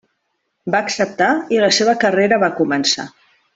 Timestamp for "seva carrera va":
1.81-2.53